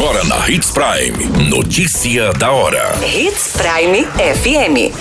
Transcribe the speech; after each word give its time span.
Agora 0.00 0.24
na 0.24 0.48
Hits 0.48 0.70
Prime. 0.70 1.50
Notícia 1.50 2.32
da 2.32 2.50
hora. 2.50 2.98
Hits 3.04 3.52
Prime 3.52 4.06
FM. 4.06 4.96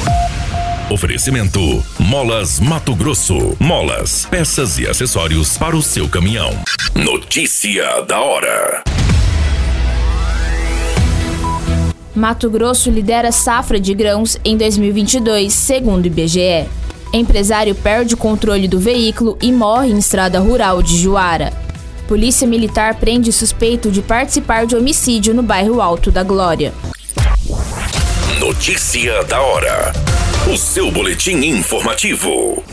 Oferecimento: 0.91 1.81
Molas 1.97 2.59
Mato 2.59 2.93
Grosso. 2.93 3.55
Molas, 3.57 4.25
peças 4.25 4.77
e 4.77 4.85
acessórios 4.85 5.57
para 5.57 5.73
o 5.73 5.81
seu 5.81 6.09
caminhão. 6.09 6.51
Notícia 6.93 8.01
da 8.01 8.19
hora. 8.19 8.83
Mato 12.13 12.49
Grosso 12.49 12.91
lidera 12.91 13.31
safra 13.31 13.79
de 13.79 13.93
grãos 13.93 14.37
em 14.43 14.57
2022, 14.57 15.53
segundo 15.53 16.03
o 16.03 16.07
IBGE. 16.07 16.67
Empresário 17.13 17.73
perde 17.73 18.15
o 18.15 18.17
controle 18.17 18.67
do 18.67 18.81
veículo 18.81 19.37
e 19.41 19.49
morre 19.49 19.91
em 19.91 19.97
estrada 19.97 20.39
rural 20.39 20.83
de 20.83 20.97
Juara. 20.97 21.68
Polícia 22.09 22.47
Militar 22.47 22.95
prende 22.95 23.31
suspeito 23.31 23.91
de 23.91 24.01
participar 24.01 24.65
de 24.65 24.75
homicídio 24.75 25.31
no 25.31 25.43
bairro 25.43 25.79
Alto 25.79 26.09
da 26.09 26.23
Glória. 26.23 26.73
Notícia 28.39 29.23
da 29.25 29.39
hora. 29.39 29.93
O 30.51 30.57
seu 30.57 30.91
boletim 30.91 31.35
informativo. 31.45 32.63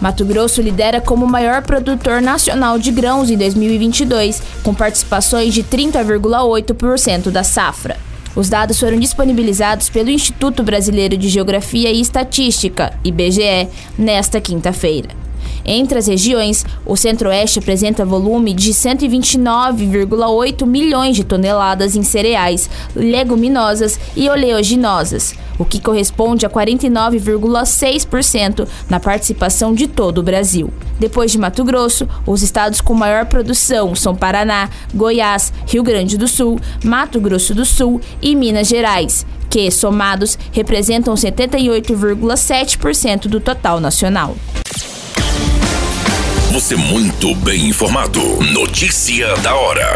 Mato 0.00 0.24
Grosso 0.24 0.60
lidera 0.60 1.00
como 1.00 1.24
o 1.24 1.30
maior 1.30 1.62
produtor 1.62 2.20
nacional 2.20 2.80
de 2.80 2.90
grãos 2.90 3.30
em 3.30 3.38
2022, 3.38 4.42
com 4.64 4.74
participações 4.74 5.54
de 5.54 5.62
30,8% 5.62 7.30
da 7.30 7.44
safra. 7.44 7.96
Os 8.34 8.48
dados 8.48 8.80
foram 8.80 8.98
disponibilizados 8.98 9.88
pelo 9.88 10.10
Instituto 10.10 10.64
Brasileiro 10.64 11.16
de 11.16 11.28
Geografia 11.28 11.92
e 11.92 12.00
Estatística, 12.00 12.92
IBGE, 13.04 13.68
nesta 13.96 14.40
quinta-feira. 14.40 15.25
Entre 15.64 15.98
as 15.98 16.06
regiões, 16.06 16.64
o 16.84 16.94
Centro-Oeste 16.96 17.58
apresenta 17.58 18.04
volume 18.04 18.54
de 18.54 18.72
129,8 18.72 20.66
milhões 20.66 21.16
de 21.16 21.24
toneladas 21.24 21.96
em 21.96 22.02
cereais, 22.02 22.68
leguminosas 22.94 23.98
e 24.14 24.28
oleaginosas, 24.28 25.34
o 25.58 25.64
que 25.64 25.80
corresponde 25.80 26.44
a 26.46 26.50
49,6% 26.50 28.68
na 28.88 29.00
participação 29.00 29.74
de 29.74 29.86
todo 29.86 30.18
o 30.18 30.22
Brasil. 30.22 30.70
Depois 30.98 31.30
de 31.32 31.38
Mato 31.38 31.62
Grosso, 31.64 32.08
os 32.26 32.42
estados 32.42 32.80
com 32.80 32.94
maior 32.94 33.26
produção 33.26 33.94
são 33.94 34.14
Paraná, 34.14 34.70
Goiás, 34.94 35.52
Rio 35.66 35.82
Grande 35.82 36.16
do 36.16 36.26
Sul, 36.26 36.58
Mato 36.84 37.20
Grosso 37.20 37.54
do 37.54 37.66
Sul 37.66 38.00
e 38.22 38.34
Minas 38.34 38.68
Gerais, 38.68 39.26
que, 39.50 39.70
somados, 39.70 40.38
representam 40.52 41.12
78,7% 41.14 43.28
do 43.28 43.40
total 43.40 43.78
nacional. 43.80 44.34
Você 46.56 46.74
muito 46.74 47.34
bem 47.34 47.66
informado. 47.66 48.18
Notícia 48.50 49.36
da 49.42 49.54
hora. 49.54 49.94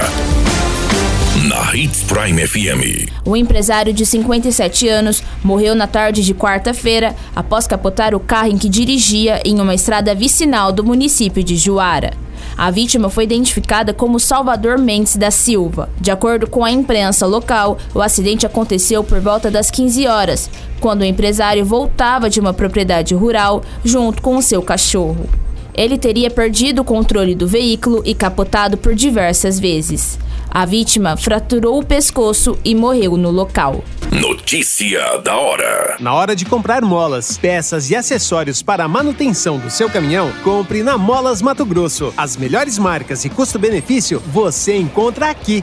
Na 1.48 1.74
Hits 1.74 2.02
Prime 2.02 2.46
FM. 2.46 3.10
O 3.24 3.34
empresário 3.34 3.94
de 3.94 4.04
57 4.04 4.86
anos 4.86 5.22
morreu 5.42 5.74
na 5.74 5.86
tarde 5.86 6.22
de 6.22 6.34
quarta-feira 6.34 7.16
após 7.34 7.66
capotar 7.66 8.14
o 8.14 8.20
carro 8.20 8.48
em 8.48 8.58
que 8.58 8.68
dirigia 8.68 9.40
em 9.42 9.58
uma 9.58 9.74
estrada 9.74 10.14
vicinal 10.14 10.70
do 10.70 10.84
município 10.84 11.42
de 11.42 11.56
Juara. 11.56 12.12
A 12.58 12.70
vítima 12.70 13.08
foi 13.08 13.24
identificada 13.24 13.94
como 13.94 14.20
Salvador 14.20 14.76
Mendes 14.76 15.16
da 15.16 15.30
Silva. 15.30 15.88
De 15.98 16.10
acordo 16.10 16.46
com 16.46 16.62
a 16.62 16.70
imprensa 16.70 17.24
local, 17.24 17.78
o 17.94 18.02
acidente 18.02 18.44
aconteceu 18.44 19.02
por 19.02 19.18
volta 19.18 19.50
das 19.50 19.70
15 19.70 20.06
horas, 20.06 20.50
quando 20.78 21.00
o 21.00 21.06
empresário 21.06 21.64
voltava 21.64 22.28
de 22.28 22.38
uma 22.38 22.52
propriedade 22.52 23.14
rural 23.14 23.62
junto 23.82 24.20
com 24.20 24.36
o 24.36 24.42
seu 24.42 24.60
cachorro. 24.60 25.26
Ele 25.74 25.98
teria 25.98 26.30
perdido 26.30 26.82
o 26.82 26.84
controle 26.84 27.34
do 27.34 27.46
veículo 27.46 28.02
e 28.04 28.14
capotado 28.14 28.76
por 28.76 28.94
diversas 28.94 29.58
vezes. 29.58 30.18
A 30.50 30.66
vítima 30.66 31.16
fraturou 31.16 31.78
o 31.78 31.84
pescoço 31.84 32.58
e 32.64 32.74
morreu 32.74 33.16
no 33.16 33.30
local. 33.30 33.84
Notícia 34.10 35.18
da 35.18 35.36
hora. 35.36 35.96
Na 36.00 36.12
hora 36.12 36.34
de 36.34 36.44
comprar 36.44 36.82
molas, 36.82 37.38
peças 37.38 37.88
e 37.88 37.94
acessórios 37.94 38.60
para 38.60 38.82
a 38.82 38.88
manutenção 38.88 39.58
do 39.58 39.70
seu 39.70 39.88
caminhão, 39.88 40.32
compre 40.42 40.82
na 40.82 40.98
Molas 40.98 41.40
Mato 41.40 41.64
Grosso. 41.64 42.12
As 42.16 42.36
melhores 42.36 42.76
marcas 42.76 43.24
e 43.24 43.30
custo-benefício 43.30 44.20
você 44.26 44.76
encontra 44.76 45.30
aqui. 45.30 45.62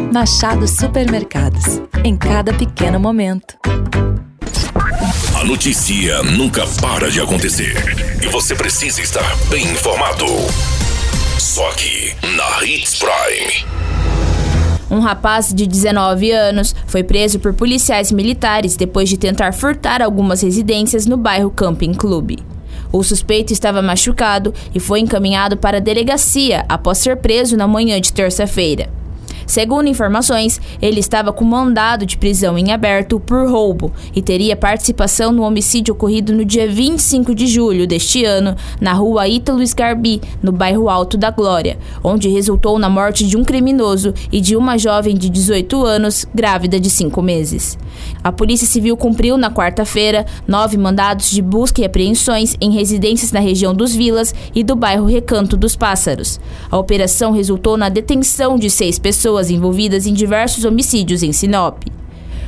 Machado 0.00 0.66
Supermercados. 0.66 1.82
Em 2.04 2.16
cada 2.16 2.54
pequeno 2.54 2.98
momento. 2.98 3.58
A 5.38 5.44
notícia 5.44 6.22
nunca 6.22 6.66
para 6.80 7.10
de 7.10 7.20
acontecer. 7.20 7.74
E 8.22 8.28
você 8.28 8.54
precisa 8.54 9.02
estar 9.02 9.36
bem 9.50 9.64
informado. 9.64 10.24
Só 11.38 11.68
aqui, 11.70 12.14
na 12.36 12.64
Hits 12.64 12.98
Prime. 12.98 13.66
Um 14.90 15.00
rapaz 15.00 15.52
de 15.52 15.66
19 15.66 16.30
anos 16.30 16.74
foi 16.86 17.02
preso 17.02 17.38
por 17.38 17.52
policiais 17.52 18.10
militares 18.10 18.76
depois 18.76 19.08
de 19.08 19.18
tentar 19.18 19.52
furtar 19.52 20.00
algumas 20.00 20.40
residências 20.40 21.04
no 21.04 21.16
bairro 21.16 21.50
Camping 21.50 21.92
Clube. 21.92 22.38
O 22.90 23.02
suspeito 23.02 23.52
estava 23.52 23.82
machucado 23.82 24.54
e 24.74 24.80
foi 24.80 25.00
encaminhado 25.00 25.58
para 25.58 25.76
a 25.76 25.80
delegacia 25.80 26.64
após 26.68 26.98
ser 26.98 27.18
preso 27.18 27.56
na 27.56 27.68
manhã 27.68 28.00
de 28.00 28.12
terça-feira. 28.12 28.97
Segundo 29.48 29.88
informações, 29.88 30.60
ele 30.80 31.00
estava 31.00 31.32
com 31.32 31.42
mandado 31.42 32.04
de 32.04 32.18
prisão 32.18 32.58
em 32.58 32.70
aberto 32.70 33.18
por 33.18 33.50
roubo 33.50 33.90
e 34.14 34.20
teria 34.20 34.54
participação 34.54 35.32
no 35.32 35.42
homicídio 35.42 35.94
ocorrido 35.94 36.34
no 36.34 36.44
dia 36.44 36.68
25 36.68 37.34
de 37.34 37.46
julho 37.46 37.86
deste 37.86 38.26
ano, 38.26 38.54
na 38.78 38.92
rua 38.92 39.26
Ítalo 39.26 39.66
Scarbi, 39.66 40.20
no 40.42 40.52
bairro 40.52 40.90
Alto 40.90 41.16
da 41.16 41.30
Glória, 41.30 41.78
onde 42.04 42.28
resultou 42.28 42.78
na 42.78 42.90
morte 42.90 43.26
de 43.26 43.38
um 43.38 43.42
criminoso 43.42 44.12
e 44.30 44.38
de 44.38 44.54
uma 44.54 44.76
jovem 44.76 45.16
de 45.16 45.30
18 45.30 45.82
anos, 45.82 46.26
grávida 46.34 46.78
de 46.78 46.90
5 46.90 47.22
meses. 47.22 47.78
A 48.22 48.30
Polícia 48.30 48.66
Civil 48.66 48.98
cumpriu 48.98 49.38
na 49.38 49.50
quarta-feira 49.50 50.26
nove 50.46 50.76
mandados 50.76 51.30
de 51.30 51.40
busca 51.40 51.80
e 51.80 51.86
apreensões 51.86 52.54
em 52.60 52.70
residências 52.70 53.32
na 53.32 53.40
região 53.40 53.74
dos 53.74 53.94
Vilas 53.94 54.34
e 54.54 54.62
do 54.62 54.76
bairro 54.76 55.06
Recanto 55.06 55.56
dos 55.56 55.74
Pássaros. 55.74 56.38
A 56.70 56.76
operação 56.76 57.32
resultou 57.32 57.78
na 57.78 57.88
detenção 57.88 58.58
de 58.58 58.68
seis 58.68 58.98
pessoas 58.98 59.37
pessoas 59.38 59.50
envolvidas 59.50 60.06
em 60.06 60.12
diversos 60.12 60.64
homicídios 60.64 61.22
em 61.22 61.32
Sinop. 61.32 61.82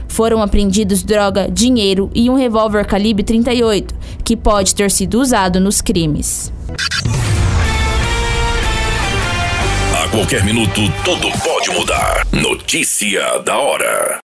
Foram 0.09 0.43
apreendidos 0.43 1.03
droga, 1.03 1.49
dinheiro 1.49 2.11
e 2.15 2.29
um 2.29 2.35
revólver 2.35 2.85
calibre 2.85 3.23
38, 3.23 3.95
que 4.25 4.37
pode 4.37 4.75
ter 4.75 4.91
sido 4.91 5.21
usado 5.21 5.61
nos 5.61 5.81
crimes. 5.81 6.53
A 9.95 10.09
qualquer 10.09 10.45
minuto, 10.45 10.81
tudo 11.05 11.29
pode 11.45 11.71
mudar. 11.71 12.27
Notícia 12.33 13.39
da 13.45 13.57
hora. 13.57 14.21